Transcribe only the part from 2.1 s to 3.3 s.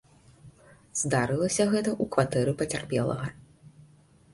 кватэры пацярпелага.